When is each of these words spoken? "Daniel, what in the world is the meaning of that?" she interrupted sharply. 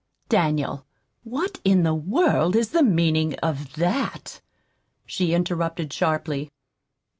"Daniel, 0.29 0.83
what 1.21 1.61
in 1.63 1.83
the 1.83 1.93
world 1.93 2.55
is 2.55 2.69
the 2.71 2.81
meaning 2.81 3.35
of 3.35 3.73
that?" 3.75 4.41
she 5.05 5.31
interrupted 5.35 5.93
sharply. 5.93 6.49